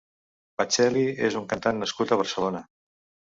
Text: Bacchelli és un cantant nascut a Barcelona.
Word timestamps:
Bacchelli 0.61 1.03
és 1.27 1.37
un 1.41 1.45
cantant 1.53 1.81
nascut 1.83 2.13
a 2.13 2.19
Barcelona. 2.23 2.65